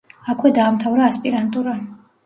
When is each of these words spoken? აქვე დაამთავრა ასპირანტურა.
აქვე 0.33 0.51
დაამთავრა 0.59 1.07
ასპირანტურა. 1.11 1.81